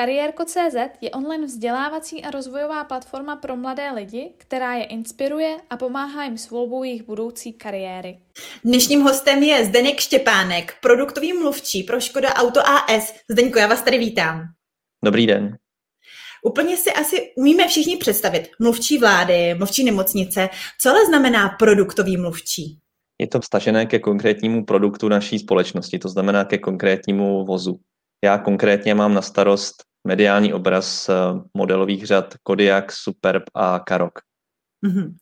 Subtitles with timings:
[0.00, 6.24] Kariérko.cz je online vzdělávací a rozvojová platforma pro mladé lidi, která je inspiruje a pomáhá
[6.24, 8.18] jim s volbou jejich budoucí kariéry.
[8.64, 13.14] Dnešním hostem je Zdeněk Štěpánek, produktový mluvčí pro Škoda Auto AS.
[13.30, 14.42] Zdeňku, já vás tady vítám.
[15.04, 15.56] Dobrý den.
[16.44, 20.48] Úplně si asi umíme všichni představit mluvčí vlády, mluvčí nemocnice.
[20.80, 22.78] Co ale znamená produktový mluvčí?
[23.20, 27.80] Je to vstažené ke konkrétnímu produktu naší společnosti, to znamená ke konkrétnímu vozu.
[28.24, 31.14] Já konkrétně mám na starost mediální obraz eh,
[31.54, 34.18] modelových řad Kodiaq, Superb a Karok.
[34.86, 35.14] Mm-hmm.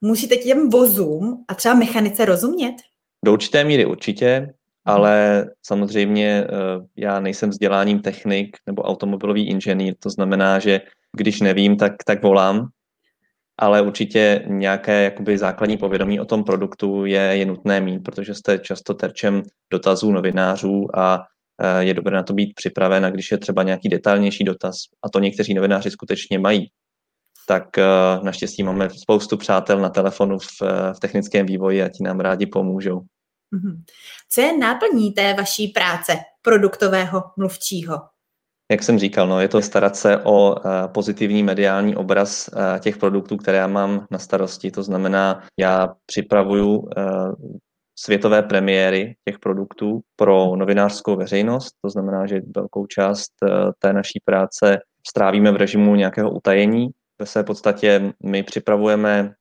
[0.00, 2.74] Musíte těm vozům a třeba mechanice rozumět?
[3.24, 4.50] Do určité míry určitě, mhm.
[4.84, 6.48] ale samozřejmě eh,
[6.96, 10.80] já nejsem vzděláním technik nebo automobilový inženýr, to znamená, že
[11.16, 12.68] když nevím, tak, tak volám,
[13.58, 18.58] ale určitě nějaké jakoby základní povědomí o tom produktu je, je nutné mít, protože jste
[18.58, 21.24] často terčem dotazů novinářů a
[21.78, 25.18] je dobré na to být připraven a když je třeba nějaký detailnější dotaz, a to
[25.18, 26.70] někteří novináři skutečně mají,
[27.46, 27.84] tak eh,
[28.22, 32.46] naštěstí máme spoustu přátel na telefonu v, eh, v technickém vývoji a ti nám rádi
[32.46, 33.00] pomůžou.
[33.50, 33.82] Mhm.
[34.30, 38.00] Co je náplní té vaší práce produktového mluvčího?
[38.70, 40.54] Jak jsem říkal, no, je to starat se o
[40.94, 44.70] pozitivní mediální obraz těch produktů, které já mám na starosti.
[44.70, 46.88] To znamená, já připravuju
[47.98, 51.74] světové premiéry těch produktů pro novinářskou veřejnost.
[51.84, 56.88] To znamená, že velkou část eh, té naší práce strávíme v režimu nějakého utajení.
[57.18, 59.34] Ve své podstatě my připravujeme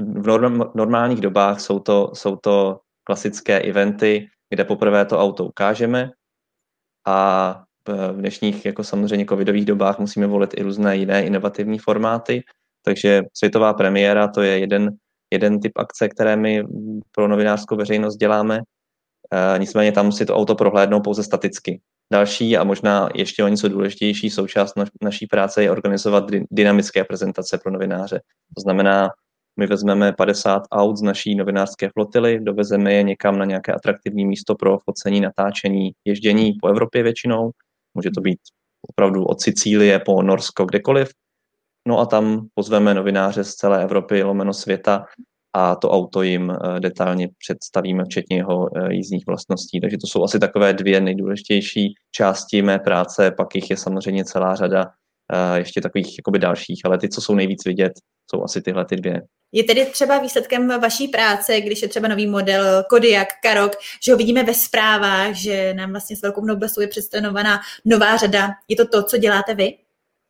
[0.00, 0.38] v
[0.74, 6.10] normálních dobách jsou to, jsou to klasické eventy, kde poprvé to auto ukážeme
[7.06, 12.42] a v dnešních jako samozřejmě covidových dobách musíme volit i různé jiné inovativní formáty,
[12.82, 14.96] takže světová premiéra to je jeden
[15.32, 16.62] jeden typ akce, které my
[17.12, 18.60] pro novinářskou veřejnost děláme.
[19.32, 21.80] E, nicméně tam si to auto prohlédnou pouze staticky.
[22.12, 27.72] Další a možná ještě o něco důležitější součást naší práce je organizovat dynamické prezentace pro
[27.72, 28.20] novináře.
[28.56, 29.08] To znamená,
[29.58, 34.54] my vezmeme 50 aut z naší novinářské flotily, dovezeme je někam na nějaké atraktivní místo
[34.54, 37.50] pro focení, natáčení, ježdění po Evropě většinou.
[37.94, 38.38] Může to být
[38.88, 41.08] opravdu od Sicílie po Norsko, kdekoliv.
[41.86, 45.04] No a tam pozveme novináře z celé Evropy, lomeno světa
[45.56, 49.80] a to auto jim eh, detailně představíme, včetně jeho eh, jízdních vlastností.
[49.80, 54.54] Takže to jsou asi takové dvě nejdůležitější části mé práce, pak jich je samozřejmě celá
[54.54, 54.84] řada
[55.32, 57.92] eh, ještě takových jakoby dalších, ale ty, co jsou nejvíc vidět,
[58.30, 59.22] jsou asi tyhle ty dvě.
[59.52, 63.72] Je tedy třeba výsledkem vaší práce, když je třeba nový model Kodiak, Karok,
[64.04, 68.48] že ho vidíme ve zprávách, že nám vlastně s velkou noblesou je představovaná nová řada.
[68.68, 69.85] Je to to, co děláte vy?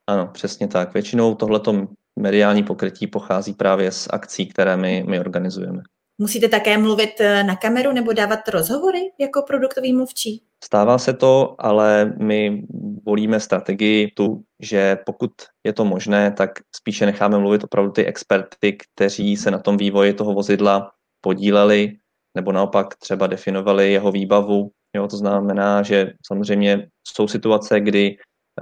[0.06, 0.94] Ano, přesně tak.
[0.94, 5.82] Většinou tohleto mediální pokrytí pochází právě z akcí, které my, my organizujeme.
[6.18, 10.42] Musíte také mluvit eh, na kameru nebo dávat rozhovory jako produktový mluvčí?
[10.64, 12.62] Stává se to, ale my
[13.06, 15.30] volíme strategii tu, že pokud
[15.64, 20.12] je to možné, tak spíše necháme mluvit opravdu ty experty, kteří se na tom vývoji
[20.12, 20.90] toho vozidla
[21.20, 21.96] podíleli,
[22.36, 24.70] nebo naopak třeba definovali jeho výbavu.
[24.96, 28.16] Jo, to znamená, že samozřejmě jsou situace, kdy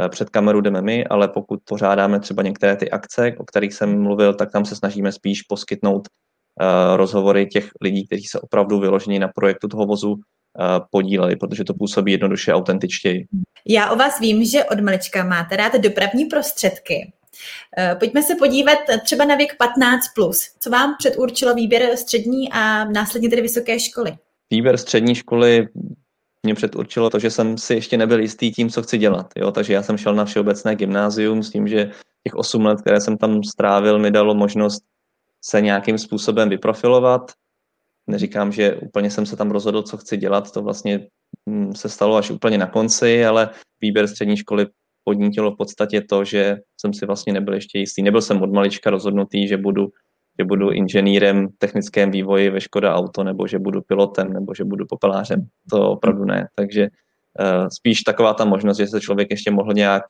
[0.09, 4.35] před kameru jdeme my, ale pokud pořádáme třeba některé ty akce, o kterých jsem mluvil,
[4.35, 9.29] tak tam se snažíme spíš poskytnout uh, rozhovory těch lidí, kteří se opravdu vyložení na
[9.29, 10.19] projektu toho vozu uh,
[10.91, 13.27] podíleli, protože to působí jednoduše autentičtěji.
[13.69, 17.13] Já o vás vím, že od malička máte rád dopravní prostředky.
[17.99, 19.99] Pojďme se podívat třeba na věk 15+.
[20.15, 20.41] Plus.
[20.61, 24.13] Co vám předurčilo výběr střední a následně tedy vysoké školy?
[24.51, 25.69] Výběr střední školy
[26.45, 29.33] mě předurčilo to, že jsem si ještě nebyl jistý tím, co chci dělat.
[29.37, 29.53] Jo?
[29.53, 31.91] Takže já jsem šel na všeobecné gymnázium s tím, že
[32.25, 34.85] těch 8 let, které jsem tam strávil, mi dalo možnost
[35.45, 37.33] se nějakým způsobem vyprofilovat.
[38.07, 41.09] Neříkám, že úplně jsem se tam rozhodl, co chci dělat, to vlastně
[41.47, 43.51] mm, se stalo až úplně na konci, ale
[43.81, 44.67] výběr střední školy
[45.05, 48.03] podnítilo v podstatě to, že jsem si vlastně nebyl ještě jistý.
[48.03, 49.89] Nebyl jsem od malička rozhodnutý, že budu
[50.39, 54.65] že budu inženýrem v technickém vývoji ve Škoda Auto, nebo že budu pilotem, nebo že
[54.65, 55.47] budu popelářem.
[55.71, 56.49] To opravdu ne.
[56.55, 60.03] Takže uh, spíš taková ta možnost, že se člověk ještě mohl nějak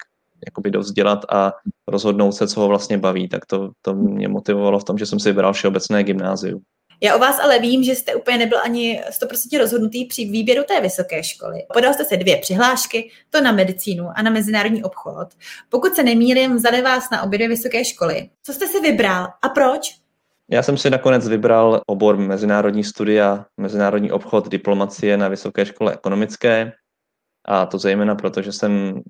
[0.46, 1.52] jakoby dovzdělat a
[1.88, 5.20] rozhodnout se, co ho vlastně baví, tak to, to mě motivovalo v tom, že jsem
[5.20, 6.62] si vybral všeobecné gymnázium.
[7.00, 10.80] Já o vás ale vím, že jste úplně nebyl ani 100% rozhodnutý při výběru té
[10.80, 11.58] vysoké školy.
[11.72, 15.28] Podal jste se dvě přihlášky, to na medicínu a na mezinárodní obchod.
[15.68, 18.28] Pokud se nemýlím, vzali vás na obě dvě vysoké školy.
[18.42, 20.03] Co jste si vybral a proč?
[20.50, 26.72] Já jsem si nakonec vybral obor mezinárodní studia, mezinárodní obchod, diplomacie na Vysoké škole ekonomické
[27.44, 29.02] a to zejména proto, že jsem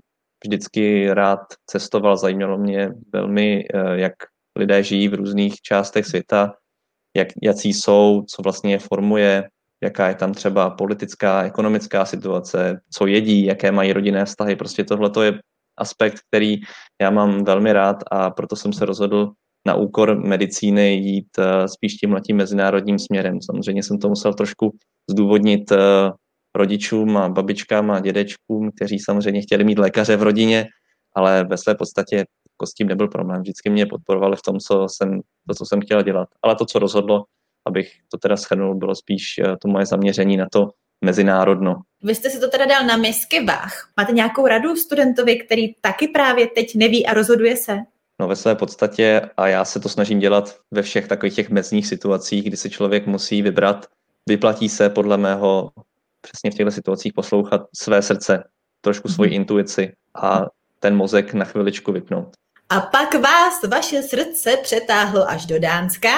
[0.44, 4.12] vždycky rád cestoval, zajímalo mě velmi, eh, jak
[4.58, 6.54] lidé žijí v různých částech světa,
[7.16, 9.48] jak, jací jsou, co vlastně je formuje,
[9.82, 14.56] jaká je tam třeba politická, ekonomická situace, co jedí, jaké mají rodinné vztahy.
[14.56, 15.40] Prostě tohle je
[15.78, 16.56] aspekt, který
[17.00, 19.32] já mám velmi rád a proto jsem se rozhodl
[19.66, 23.42] na úkor medicíny jít uh, spíš tím tím mezinárodním směrem.
[23.42, 24.76] Samozřejmě jsem to musel trošku
[25.10, 25.78] zdůvodnit uh,
[26.56, 30.66] rodičům a babičkám a dědečkům, kteří samozřejmě chtěli mít lékaře v rodině,
[31.16, 33.40] ale ve své podstatě jako s tím nebyl problém.
[33.40, 36.28] Vždycky mě podporovali v tom, co jsem, to, co jsem chtěl dělat.
[36.42, 37.24] Ale to, co rozhodlo,
[37.66, 40.68] abych to teda schrnul, bylo spíš uh, to moje zaměření na to
[41.04, 41.74] mezinárodno.
[42.02, 43.92] Vy jste si to teda dal na misky váh.
[43.96, 47.78] Máte nějakou radu studentovi, který taky právě teď neví a rozhoduje se?
[48.20, 51.86] No ve své podstatě a já se to snažím dělat ve všech takových těch mezních
[51.86, 53.86] situacích, kdy si člověk musí vybrat,
[54.28, 55.70] vyplatí se podle mého
[56.20, 58.44] přesně v těchto situacích poslouchat své srdce,
[58.80, 59.34] trošku svoji mm-hmm.
[59.34, 60.46] intuici a
[60.80, 62.36] ten mozek na chviličku vypnout.
[62.68, 66.10] A pak vás vaše srdce přetáhlo až do Dánska?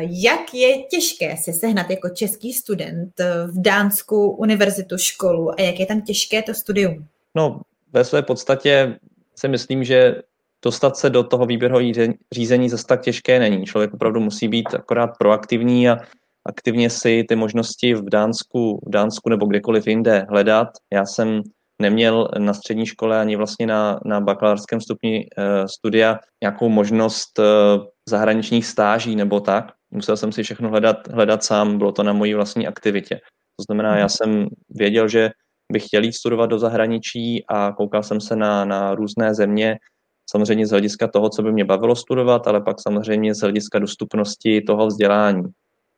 [0.00, 5.86] Jak je těžké si sehnat jako český student v Dánsku univerzitu, školu a jak je
[5.86, 7.06] tam těžké to studium?
[7.34, 7.60] No,
[7.92, 8.98] ve své podstatě
[9.36, 10.22] si myslím, že
[10.64, 11.92] dostat se do toho výběrového
[12.32, 13.66] řízení zase tak těžké není.
[13.66, 15.96] Člověk opravdu musí být akorát proaktivní a
[16.48, 20.68] aktivně si ty možnosti v Dánsku, v Dánsku nebo kdekoliv jinde hledat.
[20.92, 21.42] Já jsem
[21.82, 27.42] neměl na střední škole ani vlastně na, na bakalářském stupni e, studia nějakou možnost e,
[28.08, 29.72] zahraničních stáží nebo tak.
[29.90, 33.14] Musel jsem si všechno hledat, hledat sám, bylo to na mojí vlastní aktivitě.
[33.56, 35.30] To znamená, já jsem věděl, že
[35.72, 39.78] bych chtěl jít studovat do zahraničí a koukal jsem se na, na různé země,
[40.30, 44.60] samozřejmě z hlediska toho, co by mě bavilo studovat, ale pak samozřejmě z hlediska dostupnosti
[44.60, 45.44] toho vzdělání.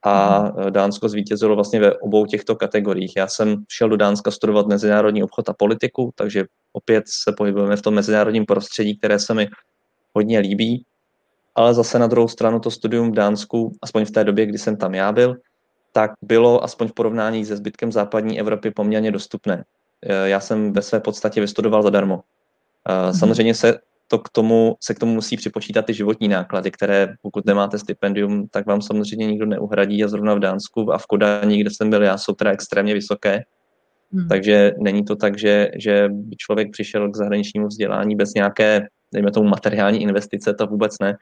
[0.02, 0.72] A mhm.
[0.72, 3.12] Dánsko zvítězilo vlastně ve obou těchto kategoriích.
[3.16, 7.82] Já jsem šel do Dánska studovat mezinárodní obchod a politiku, takže opět se pohybujeme v
[7.82, 9.48] tom mezinárodním prostředí, které se mi
[10.14, 10.84] hodně líbí.
[11.54, 14.76] Ale zase na druhou stranu to studium v Dánsku, aspoň v té době, kdy jsem
[14.76, 15.36] tam já byl,
[15.92, 19.64] tak bylo aspoň v porovnání se zbytkem západní Evropy poměrně dostupné.
[20.24, 22.20] Já jsem ve své podstatě vystudoval zadarmo.
[22.88, 23.14] Mhm.
[23.14, 23.78] Samozřejmě se
[24.10, 28.48] to k tomu, se k tomu musí připočítat ty životní náklady, které pokud nemáte stipendium,
[28.48, 32.02] tak vám samozřejmě nikdo neuhradí a zrovna v Dánsku a v Kodani, kde jsem byl
[32.02, 33.42] já, jsou teda extrémně vysoké.
[34.12, 34.28] Hmm.
[34.28, 39.30] Takže není to tak, že, že by člověk přišel k zahraničnímu vzdělání bez nějaké, dejme
[39.30, 41.16] tomu, materiální investice, to vůbec ne,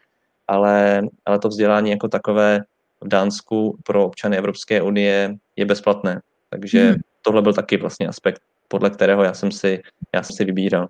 [0.49, 2.61] ale, ale to vzdělání jako takové
[3.01, 6.21] v Dánsku pro občany Evropské unie je bezplatné.
[6.51, 7.01] Takže hmm.
[7.23, 9.83] tohle byl taky vlastně aspekt, podle kterého já jsem si,
[10.15, 10.89] já jsem si vybíral.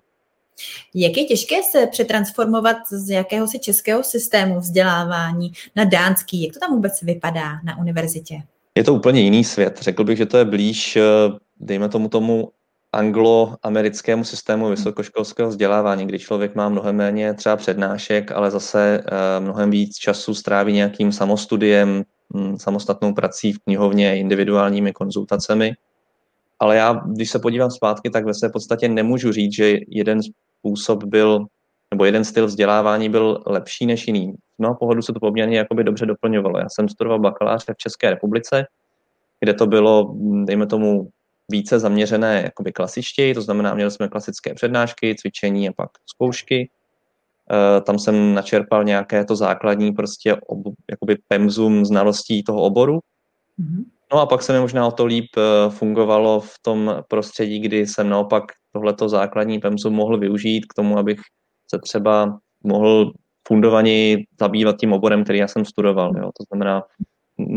[0.93, 6.43] Jak je těžké se přetransformovat z jakéhosi českého systému vzdělávání na dánský?
[6.43, 8.41] Jak to tam vůbec vypadá na univerzitě?
[8.75, 9.79] Je to úplně jiný svět.
[9.81, 11.01] Řekl bych, že to je blíž, eh,
[11.59, 12.51] dejme tomu tomu
[12.93, 19.71] angloamerickému systému vysokoškolského vzdělávání, kdy člověk má mnohem méně třeba přednášek, ale zase eh, mnohem
[19.71, 22.03] víc času stráví nějakým samostudiem,
[22.35, 25.73] hm, samostatnou prací v knihovně, individuálními konzultacemi.
[26.59, 30.21] Ale já, když se podívám zpátky, tak ve své podstatě nemůžu říct, že jeden
[30.59, 31.45] způsob byl,
[31.93, 34.33] nebo jeden styl vzdělávání byl lepší než jiný.
[34.33, 36.59] Z mého pohledu se to poměrně jakoby dobře doplňovalo.
[36.59, 38.65] Já jsem studoval bakaláře v České republice,
[39.39, 40.15] kde to bylo,
[40.45, 41.09] dejme tomu,
[41.51, 46.69] více zaměřené jakoby klasičtěji, to znamená, měli jsme klasické přednášky, cvičení a pak zkoušky.
[47.51, 50.59] E, tam jsem načerpal nějaké to základní prostě ob,
[50.91, 52.99] jakoby pemzum znalostí toho oboru.
[53.59, 53.83] Mm-hmm.
[54.13, 57.87] No a pak se mi možná o to líp e, fungovalo v tom prostředí, kdy
[57.87, 61.19] jsem naopak tohleto základní PEMSu mohl využít k tomu, abych
[61.73, 63.11] se třeba mohl
[63.47, 66.17] fundovaně zabývat tím oborem, který já jsem studoval.
[66.17, 66.31] Jo.
[66.37, 66.83] To znamená,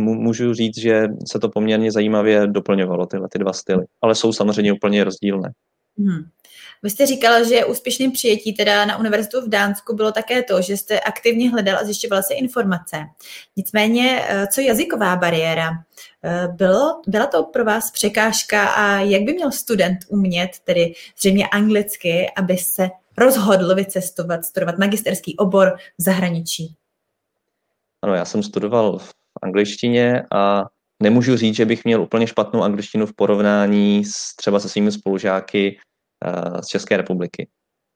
[0.01, 4.73] můžu říct, že se to poměrně zajímavě doplňovalo, tyhle ty dva styly, ale jsou samozřejmě
[4.73, 5.53] úplně rozdílné.
[5.99, 6.25] Hmm.
[6.83, 10.77] Vy jste říkala, že úspěšným přijetí teda na univerzitu v Dánsku bylo také to, že
[10.77, 12.97] jste aktivně hledal a zjišťoval se informace.
[13.57, 15.71] Nicméně, eh, co jazyková bariéra?
[16.25, 21.47] Eh, bylo, byla to pro vás překážka a jak by měl student umět, tedy zřejmě
[21.49, 26.75] anglicky, aby se rozhodl vycestovat, studovat magisterský obor v zahraničí?
[28.05, 29.13] Ano, já jsem studoval v
[29.43, 30.65] angličtině a
[31.03, 35.79] nemůžu říct, že bych měl úplně špatnou angličtinu v porovnání s, třeba se svými spolužáky
[36.63, 37.49] z České republiky.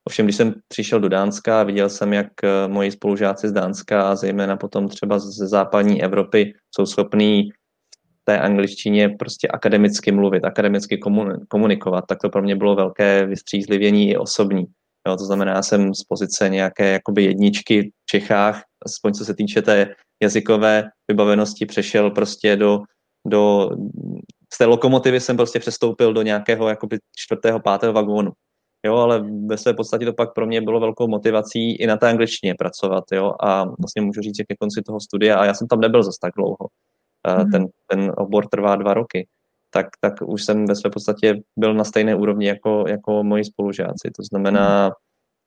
[0.07, 4.15] Ovšem, když jsem přišel do Dánska, viděl jsem, jak eh, moji spolužáci z Dánska a
[4.15, 10.99] zejména potom třeba ze západní Evropy jsou schopní v té angličtině prostě akademicky mluvit, akademicky
[11.47, 14.65] komunikovat, tak to pro mě bylo velké vystřízlivění i osobní.
[15.07, 19.33] Jo, to znamená, já jsem z pozice nějaké jakoby jedničky v Čechách, aspoň co se
[19.33, 22.79] týče té jazykové vybavenosti, přešel prostě do,
[23.27, 23.69] do
[24.53, 28.31] z té lokomotivy jsem prostě přestoupil do nějakého jakoby čtvrtého, pátého vagónu.
[28.85, 32.09] Jo, ale ve své podstatě to pak pro mě bylo velkou motivací i na té
[32.09, 35.67] angličtině pracovat, jo, a vlastně můžu říct, že ke konci toho studia, a já jsem
[35.67, 36.67] tam nebyl zase tak dlouho,
[37.37, 37.51] mm.
[37.51, 39.27] ten, ten obor trvá dva roky,
[39.69, 44.11] tak, tak už jsem ve své podstatě byl na stejné úrovni jako, jako moji spolužáci.
[44.17, 44.91] To znamená,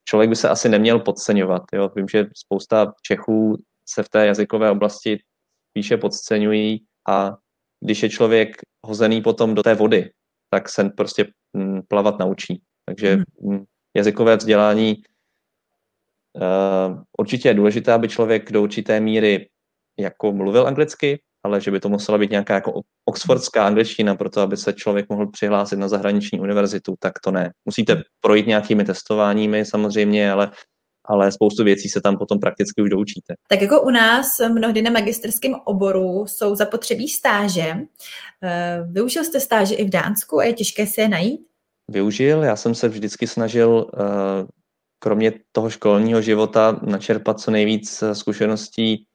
[0.05, 1.61] člověk by se asi neměl podceňovat.
[1.73, 1.89] Jo?
[1.95, 3.57] Vím, že spousta Čechů
[3.89, 5.19] se v té jazykové oblasti
[5.69, 7.37] spíše podceňují a
[7.83, 8.55] když je člověk
[8.87, 10.11] hozený potom do té vody,
[10.49, 12.61] tak se prostě mm, plavat naučí.
[12.85, 13.63] Takže hmm.
[13.97, 14.95] jazykové vzdělání
[16.35, 19.49] uh, určitě je důležité, aby člověk do určité míry
[19.99, 24.41] jako mluvil anglicky, ale že by to musela být nějaká jako oxfordská angličtina pro to,
[24.41, 27.51] aby se člověk mohl přihlásit na zahraniční univerzitu, tak to ne.
[27.65, 30.51] Musíte projít nějakými testováními samozřejmě, ale
[31.05, 33.33] ale spoustu věcí se tam potom prakticky už doučíte.
[33.47, 37.75] Tak jako u nás mnohdy na magisterském oboru jsou zapotřebí stáže.
[38.43, 41.41] Eh, využil jste stáže i v Dánsku a je těžké se je najít?
[41.87, 44.01] Využil, já jsem se vždycky snažil eh,
[44.99, 49.05] kromě toho školního života načerpat co nejvíc eh, zkušeností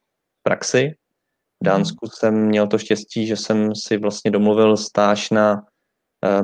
[0.42, 0.94] praxi,
[1.62, 5.62] v Dánsku jsem měl to štěstí, že jsem si vlastně domluvil stáž na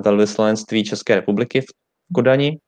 [0.04, 1.66] velvyslanectví České republiky v
[2.14, 2.58] Kodani.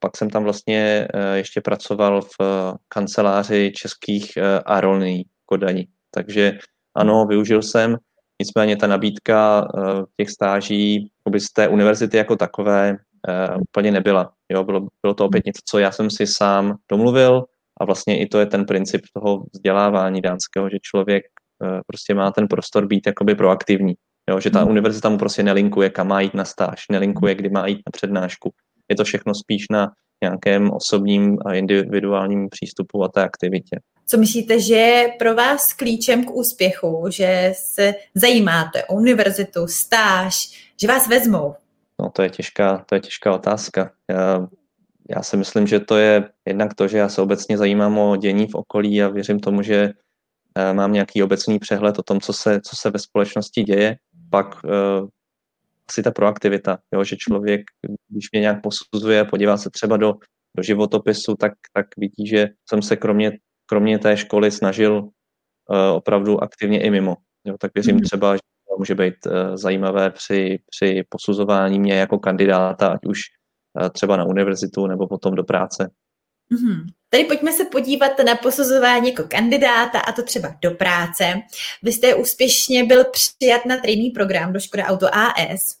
[0.00, 5.88] Pak jsem tam vlastně eh, ještě pracoval v eh, kanceláři českých aerolinií v Kodani.
[6.14, 6.58] Takže
[6.96, 7.96] ano, využil jsem,
[8.42, 9.68] nicméně ta nabídka
[10.16, 12.96] těch stáží z té univerzity jako takové
[13.60, 14.32] úplně nebyla.
[14.52, 17.44] Jo, bylo, bylo to opět něco, co já jsem si sám domluvil
[17.80, 21.24] a vlastně i to je ten princip toho vzdělávání dánského, že člověk
[21.64, 23.94] Eh, prostě má ten prostor být jakoby proaktivní.
[24.30, 24.70] Jo, že ta hmm.
[24.70, 28.52] univerzita mu prostě nelinkuje, kam má jít na stáž, nelinkuje, kdy má jít na přednášku.
[28.88, 29.92] Je to všechno spíš na
[30.22, 33.80] nějakém osobním a individuálním přístupu a té aktivitě.
[34.06, 40.50] Co myslíte, že je pro vás klíčem k úspěchu, že se zajímáte o univerzitu, stáž,
[40.80, 41.54] že vás vezmou?
[42.00, 43.90] No to je těžká, to je těžká otázka.
[44.10, 44.48] Já,
[45.16, 48.46] já si myslím, že to je jednak to, že já se obecně zajímám o dění
[48.46, 49.92] v okolí a věřím tomu, že
[50.58, 53.96] Eh, mám nějaký obecný přehled o tom, co se, co se ve společnosti děje,
[54.30, 54.70] pak uh,
[55.90, 57.60] asi ta proaktivita, jo, že člověk,
[58.08, 60.14] když mě nějak posuzuje, podívá se třeba do,
[60.56, 63.32] do životopisu, tak, tak vidí, že jsem se kromě,
[63.66, 65.10] kromě té školy snažil uh,
[65.94, 67.16] opravdu aktivně i mimo.
[67.44, 68.02] Jo, tak věřím mm.
[68.02, 73.20] třeba, že to může být uh, zajímavé při, při posuzování mě jako kandidáta, ať už
[73.80, 75.90] uh, třeba na univerzitu nebo potom do práce.
[76.52, 76.86] Mm-hmm.
[77.10, 81.34] Tady pojďme se podívat na posuzování jako kandidáta a to třeba do práce.
[81.82, 85.78] Vy jste úspěšně byl přijat na training program do Škoda Auto AS.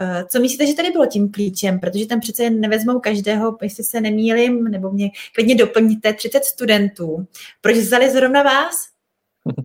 [0.00, 1.80] Eh, co myslíte, že tady bylo tím klíčem?
[1.80, 7.26] Protože tam přece nevezmou každého, jestli se nemýlim, nebo mě klidně doplníte 30 studentů.
[7.60, 8.74] Proč vzali zrovna vás?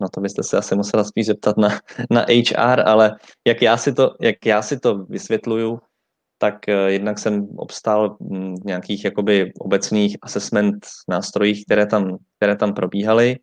[0.00, 3.92] No to byste se asi musela spíš zeptat na, na HR, ale jak já si
[3.92, 5.80] to, jak já si to vysvětluju,
[6.38, 12.74] tak eh, jednak jsem obstál v nějakých jakoby obecných assessment nástrojích, které tam, které tam
[12.74, 13.36] probíhaly,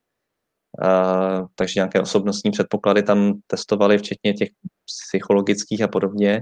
[0.82, 4.50] uh, takže nějaké osobnostní předpoklady tam testovali, včetně těch
[4.86, 6.42] psychologických a podobně,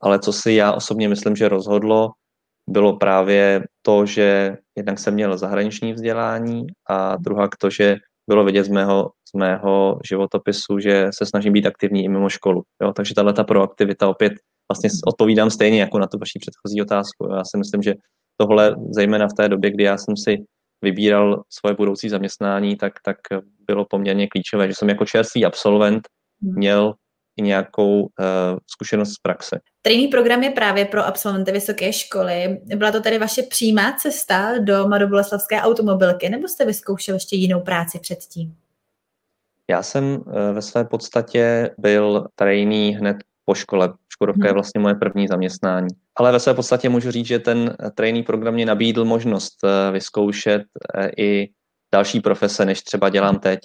[0.00, 2.10] ale co si já osobně myslím, že rozhodlo,
[2.68, 7.96] bylo právě to, že jednak jsem měl zahraniční vzdělání a druhá to, že
[8.28, 12.62] bylo vidět z mého, z mého životopisu, že se snažím být aktivní i mimo školu.
[12.82, 12.92] Jo?
[12.92, 14.32] Takže tahle ta proaktivita opět
[14.72, 17.28] vlastně odpovídám stejně jako na tu vaši předchozí otázku.
[17.36, 17.94] Já si myslím, že
[18.36, 20.36] tohle, zejména v té době, kdy já jsem si
[20.82, 23.16] vybíral svoje budoucí zaměstnání, tak, tak
[23.66, 26.08] bylo poměrně klíčové, že jsem jako čerstvý absolvent
[26.42, 26.54] hmm.
[26.56, 26.94] měl
[27.36, 28.06] i nějakou uh,
[28.66, 29.60] zkušenost z praxe.
[29.82, 32.60] Training program je právě pro absolventy vysoké školy.
[32.76, 37.98] Byla to tedy vaše přímá cesta do Mladoboleslavské automobilky, nebo jste vyzkoušel ještě jinou práci
[37.98, 38.56] předtím?
[39.70, 43.16] Já jsem uh, ve své podstatě byl trainee hned
[43.48, 43.92] po škole.
[44.12, 44.54] Škodovka je hmm.
[44.54, 45.88] vlastně moje první zaměstnání.
[46.16, 50.62] Ale ve své podstatě můžu říct, že ten training program mě nabídl možnost eh, vyzkoušet
[50.94, 51.48] eh, i
[51.92, 53.60] další profese, než třeba dělám teď.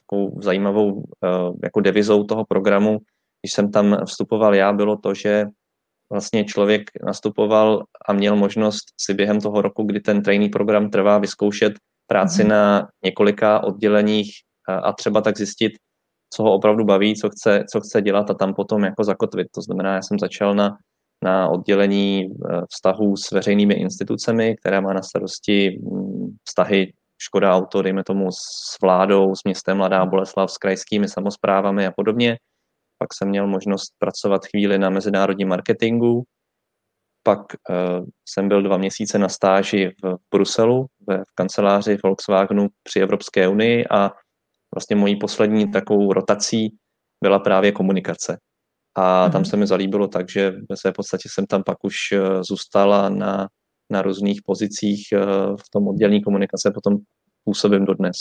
[0.00, 1.28] Takovou zajímavou eh,
[1.62, 2.98] jako devizou toho programu,
[3.42, 5.46] když jsem tam vstupoval já, bylo to, že
[6.12, 11.18] vlastně člověk nastupoval a měl možnost si během toho roku, kdy ten training program trvá,
[11.18, 11.72] vyzkoušet
[12.06, 12.50] práci mm.
[12.50, 14.30] na několika odděleních
[14.68, 15.72] a třeba tak zjistit,
[16.30, 19.46] co ho opravdu baví, co chce, co chce dělat a tam potom jako zakotvit.
[19.54, 20.78] To znamená, já jsem začal na,
[21.24, 26.92] na oddělení eh, vztahů s veřejnými institucemi, která má na starosti mm, vztahy
[27.22, 32.38] Škoda Auto, dejme tomu s vládou, s městem Mladá Boleslav, s krajskými samozprávami a podobně.
[32.98, 36.24] Pak jsem měl možnost pracovat chvíli na mezinárodním marketingu.
[37.22, 43.00] Pak uh, jsem byl dva měsíce na stáži v Bruselu, v, v kanceláři Volkswagenu při
[43.00, 44.12] Evropské unii a
[44.74, 46.68] vlastně mojí poslední takovou rotací
[47.22, 48.38] byla právě komunikace.
[48.96, 52.44] A tam se mi zalíbilo tak, že ve své podstatě jsem tam pak už eh,
[52.44, 53.48] zůstala na,
[53.90, 55.18] na různých pozicích eh,
[55.56, 56.96] v tom oddělení komunikace, potom
[57.44, 58.16] působím dodnes.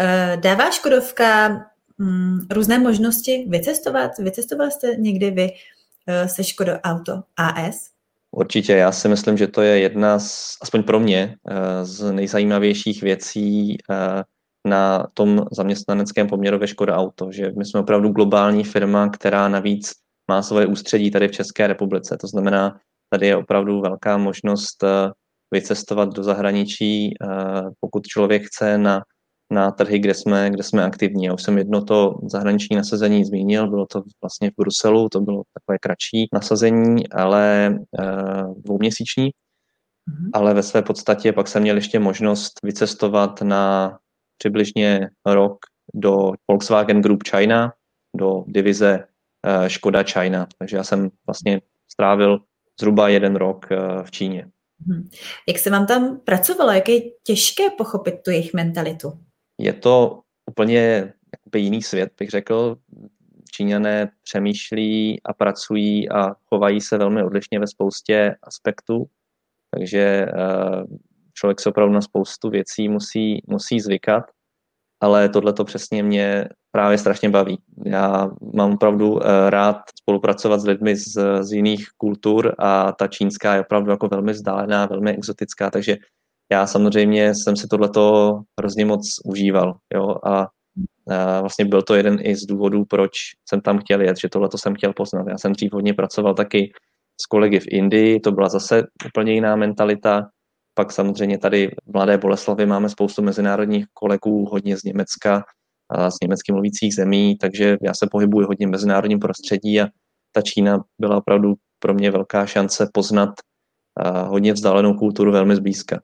[0.00, 1.48] Eh, dává Škodovka
[1.98, 4.10] mm, různé možnosti vycestovat.
[4.18, 5.50] Vycestoval jste někdy vy
[6.26, 7.76] se Škoda Auto AS?
[8.30, 11.36] Určitě, já si myslím, že to je jedna z, aspoň pro mě,
[11.82, 13.76] z nejzajímavějších věcí
[14.66, 19.92] na tom zaměstnaneckém poměru ve Škoda Auto, že my jsme opravdu globální firma, která navíc
[20.28, 22.16] má svoje ústředí tady v České republice.
[22.20, 22.76] To znamená,
[23.10, 25.10] tady je opravdu velká možnost eh,
[25.50, 27.14] vycestovat do zahraničí,
[27.80, 29.02] pokud člověk chce na
[29.52, 31.24] na trhy, kde jsme, kde jsme aktivní.
[31.24, 35.42] Já už jsem jedno to zahraniční nasazení zmínil, bylo to vlastně v Bruselu, to bylo
[35.54, 39.26] takové kratší nasazení, ale uh, dvouměsíční.
[39.26, 40.30] Mm-hmm.
[40.32, 43.98] Ale ve své podstatě pak jsem měl ještě možnost vycestovat na
[44.42, 45.58] přibližně rok
[45.94, 47.72] do Volkswagen Group China,
[48.16, 50.46] do divize uh, Škoda China.
[50.58, 51.60] Takže já jsem vlastně
[51.92, 52.38] strávil
[52.80, 54.48] zhruba jeden rok uh, v Číně.
[54.86, 55.08] Mhm.
[55.48, 56.72] Jak se vám tam pracovalo?
[56.72, 59.12] Jak je těžké pochopit tu jejich mentalitu?
[59.62, 60.20] je to
[60.50, 62.76] úplně jakoby jiný svět, bych řekl.
[63.50, 69.06] Číňané přemýšlí a pracují a chovají se velmi odlišně ve spoustě aspektů,
[69.70, 70.84] takže eh,
[71.34, 74.24] člověk se opravdu na spoustu věcí musí, musí zvykat,
[75.00, 77.58] ale tohle to přesně mě právě strašně baví.
[77.84, 83.54] Já mám opravdu eh, rád spolupracovat s lidmi z, z jiných kultur a ta čínská
[83.54, 85.96] je opravdu jako velmi vzdálená, velmi exotická, takže
[86.52, 90.48] já samozřejmě jsem si tohleto hrozně moc užíval, jo, a,
[91.10, 93.10] a vlastně byl to jeden i z důvodů, proč
[93.48, 95.26] jsem tam chtěl jet, že tohleto jsem chtěl poznat.
[95.28, 96.72] Já jsem dřív hodně pracoval taky
[97.20, 100.28] s kolegy v Indii, to byla zase úplně jiná mentalita,
[100.74, 105.44] pak samozřejmě tady v Mladé Boleslavy máme spoustu mezinárodních kolegů, hodně z Německa
[105.90, 109.86] a z německy mluvících zemí, takže já se pohybuji hodně v mezinárodním prostředí a
[110.32, 113.30] ta Čína byla opravdu pro mě velká šance poznat
[114.26, 116.00] hodně vzdálenou kulturu velmi zblízka.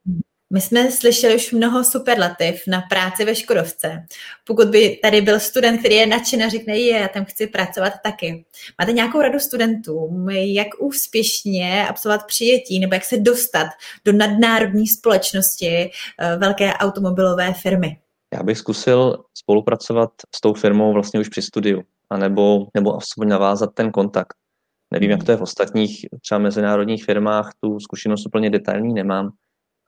[0.52, 4.06] My jsme slyšeli už mnoho superlativ na práci ve Škodovce.
[4.44, 7.92] Pokud by tady byl student, který je nadšen a řekne, je, já tam chci pracovat
[8.02, 8.44] taky.
[8.80, 13.66] Máte nějakou radu studentům, jak úspěšně absolvovat přijetí nebo jak se dostat
[14.04, 15.90] do nadnárodní společnosti
[16.20, 17.98] eh, velké automobilové firmy?
[18.34, 23.74] Já bych zkusil spolupracovat s tou firmou vlastně už při studiu, anebo, nebo aspoň navázat
[23.74, 24.34] ten kontakt.
[24.92, 29.30] Nevím, jak to je v ostatních třeba mezinárodních firmách, tu zkušenost úplně detailní nemám,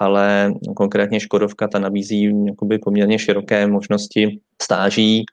[0.00, 5.24] ale konkrétně Škodovka ta nabízí jakoby poměrně široké možnosti stáží,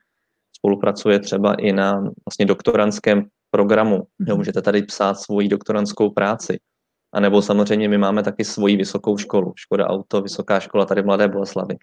[0.56, 3.94] spolupracuje třeba i na vlastně doktorantském programu.
[3.96, 4.36] Jo, mhm.
[4.36, 6.58] můžete tady psát svoji doktorantskou práci.
[7.12, 9.52] A nebo samozřejmě my máme taky svoji vysokou školu.
[9.56, 11.76] Škoda Auto, vysoká škola tady v Mladé Boleslavy.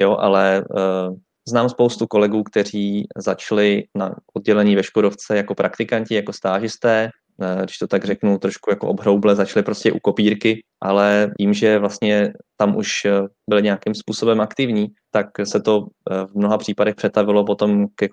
[0.00, 1.16] Jo, ale uh,
[1.48, 7.10] znám spoustu kolegů, kteří začali na oddělení ve Škodovce jako praktikanti, jako stážisté,
[7.42, 11.78] Eh, když to tak řeknu, trošku jako obhrouble, začaly prostě u kopírky, ale tím, že
[11.78, 13.10] vlastně tam už eh,
[13.50, 18.08] byly nějakým způsobem aktivní, tak se to eh, v mnoha případech přetavilo potom ke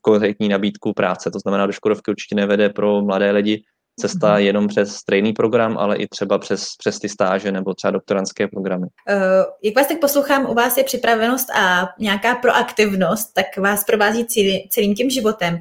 [0.00, 1.30] konkrétní nabídku práce.
[1.30, 3.62] To znamená, do Škodovky určitě nevede pro mladé lidi
[4.00, 4.42] cesta mhm.
[4.42, 8.86] jenom přes stejný program, ale i třeba přes, přes ty stáže nebo třeba doktorantské programy.
[8.86, 9.16] Uh,
[9.62, 14.68] jak vás tak poslouchám, u vás je připravenost a nějaká proaktivnost, tak vás provází celý,
[14.68, 15.60] celým tím životem.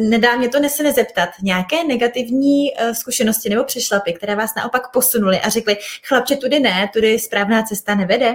[0.00, 1.28] Nedá mě to se nezeptat.
[1.42, 5.76] Nějaké negativní uh, zkušenosti nebo přešlapy, které vás naopak posunuly a řekly,
[6.08, 8.34] chlapče, tudy ne, tudy správná cesta nevede?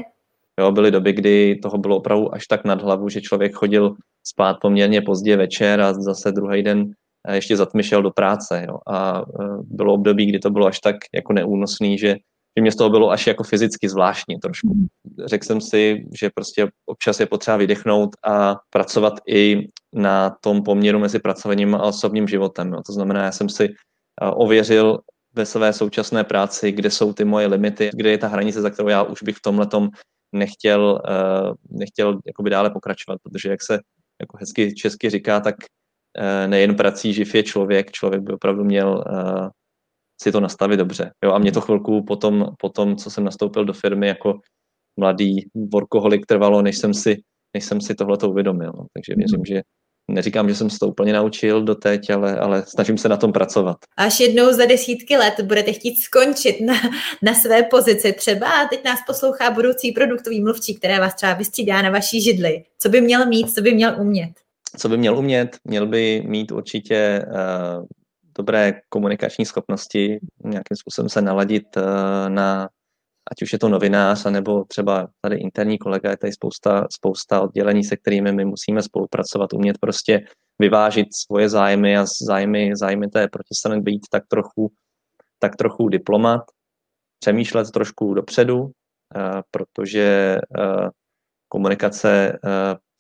[0.60, 4.58] Jo, byly doby, kdy toho bylo opravdu až tak nad hlavu, že člověk chodil spát
[4.62, 6.92] poměrně pozdě večer a zase druhý den
[7.32, 8.66] ještě zatmy šel do práce.
[8.68, 8.78] Jo.
[8.88, 9.24] A e,
[9.64, 12.08] bylo období, kdy to bylo až tak jako neúnosný, že,
[12.58, 14.74] že mě z toho bylo až jako fyzicky zvláštní trošku.
[14.74, 14.88] Mhm.
[15.26, 21.00] Řekl jsem si, že prostě občas je potřeba vydechnout a pracovat i na tom poměru
[21.00, 22.74] mezi pracovením a osobním životem.
[22.74, 22.82] Jo.
[22.86, 23.72] To znamená, já jsem si e,
[24.20, 25.00] ověřil
[25.34, 28.88] ve své současné práci, kde jsou ty moje limity, kde je ta hranice, za kterou
[28.88, 29.68] já už bych v tomhle
[30.32, 33.80] nechtěl, uh, nechtěl jakoby dále pokračovat, protože jak se
[34.22, 35.56] jako hezky česky říká, tak
[36.48, 39.48] nejen prací živ je člověk, člověk by opravdu měl uh,
[40.22, 41.12] si to nastavit dobře.
[41.24, 44.40] Jo, a mě to chvilku potom, potom, co jsem nastoupil do firmy jako
[45.00, 47.18] mladý workoholik trvalo, než jsem si,
[47.54, 48.72] než jsem si tohle uvědomil.
[48.78, 48.86] No.
[48.94, 49.62] Takže věřím, že
[50.12, 53.78] neříkám, že jsem se to úplně naučil doteď, ale, ale snažím se na tom pracovat.
[53.98, 56.74] Až jednou za desítky let budete chtít skončit na,
[57.22, 61.82] na své pozici třeba a teď nás poslouchá budoucí produktový mluvčí, které vás třeba vystřídá
[61.82, 62.64] na vaší židli.
[62.80, 64.32] Co by měl mít, co by měl umět?
[64.78, 65.58] Co by měl umět?
[65.64, 67.86] Měl by mít určitě uh,
[68.38, 71.84] dobré komunikační schopnosti, nějakým způsobem se naladit uh,
[72.28, 72.70] na,
[73.32, 77.84] ať už je to novinář, nebo třeba tady interní kolega, je tady spousta, spousta oddělení,
[77.84, 80.20] se kterými my musíme spolupracovat, umět prostě
[80.60, 84.72] vyvážit svoje zájmy a zájmy, zájmy té protistrany být tak trochu,
[85.40, 86.42] tak trochu diplomat,
[87.20, 88.72] přemýšlet trošku dopředu, uh,
[89.52, 90.38] protože
[91.48, 92.40] komunikace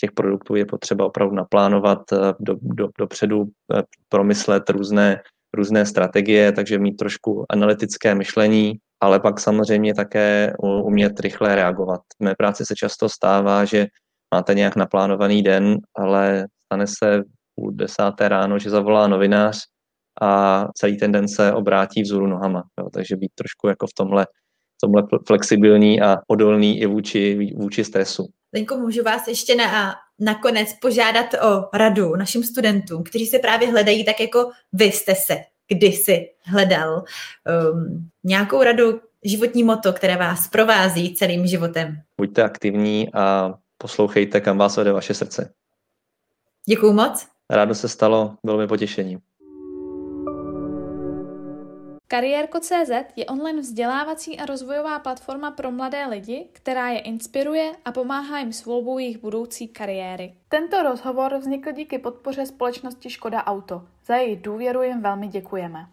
[0.01, 1.99] těch produktů je potřeba opravdu naplánovat
[2.39, 3.45] do, do, dopředu,
[4.09, 5.21] promyslet různé,
[5.53, 12.01] různé strategie, takže mít trošku analytické myšlení, ale pak samozřejmě také umět rychle reagovat.
[12.19, 13.87] V mé práci se často stává, že
[14.33, 17.23] máte nějak naplánovaný den, ale stane se
[17.55, 19.57] půl desáté ráno, že zavolá novinář
[20.21, 22.63] a celý ten den se obrátí vzhůru nohama.
[22.79, 22.89] Jo.
[22.93, 24.27] Takže být trošku jako v tomhle,
[24.81, 28.27] tomhle flexibilní a odolný i vůči, vůči stresu.
[28.53, 34.05] Lenko, můžu vás ještě na, nakonec požádat o radu našim studentům, kteří se právě hledají
[34.05, 37.03] tak, jako vy jste se kdysi hledal.
[37.73, 42.01] Um, nějakou radu, životní moto, které vás provází celým životem?
[42.17, 45.53] Buďte aktivní a poslouchejte, kam vás vede vaše srdce.
[46.67, 47.27] Děkuju moc.
[47.49, 49.19] Rádo se stalo, bylo mi potěšením.
[52.11, 58.39] Kariérko.cz je online vzdělávací a rozvojová platforma pro mladé lidi, která je inspiruje a pomáhá
[58.39, 60.33] jim s volbou jejich budoucí kariéry.
[60.49, 63.87] Tento rozhovor vznikl díky podpoře společnosti Škoda Auto.
[64.05, 65.85] Za její důvěru jim velmi děkujeme.